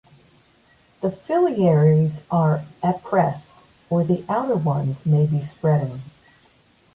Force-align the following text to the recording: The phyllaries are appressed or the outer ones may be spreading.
The 1.01 1.09
phyllaries 1.09 2.23
are 2.31 2.65
appressed 2.81 3.63
or 3.87 4.03
the 4.03 4.25
outer 4.27 4.55
ones 4.55 5.05
may 5.05 5.27
be 5.27 5.43
spreading. 5.43 6.01